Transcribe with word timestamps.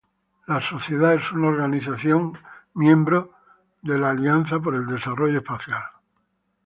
La 0.47 0.59
Sociedad 0.59 1.13
es 1.13 1.31
una 1.31 1.49
organización 1.49 2.33
que 2.33 2.39
es 2.39 2.45
miembro 2.73 3.33
de 3.83 3.99
la 3.99 4.09
Alliance 4.09 4.59
for 4.59 4.73
Space 4.73 5.07
Development. 5.31 5.83